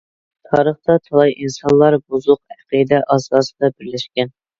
تارىختا 0.51 0.93
تالاي 1.07 1.33
ئىنسانلار 1.43 1.97
بۇزۇق 2.13 2.39
ئەقىدە 2.55 3.03
ئاساسىدا 3.17 3.71
بىرلەشكەن. 3.75 4.33